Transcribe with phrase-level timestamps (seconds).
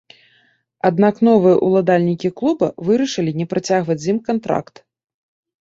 [0.89, 4.75] Аднак новыя ўладальнікі клуба вырашылі не працягваць з ім кантракт.